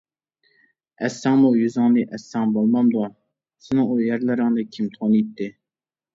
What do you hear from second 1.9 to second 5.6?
ئەتسەڭ بولمامدۇ، سېنىڭ ئۇ يەرلىرىڭنى كىم تونۇيتتى!